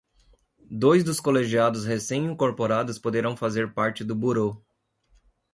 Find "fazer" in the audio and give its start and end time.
3.37-3.71